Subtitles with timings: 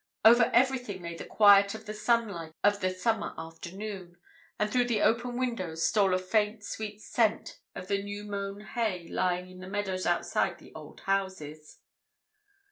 [0.25, 4.17] Over everything lay the quiet of the sunlight of the summer afternoon,
[4.57, 9.07] and through the open windows stole a faint, sweet scent of the new mown hay
[9.07, 11.81] lying in the meadows outside the old houses.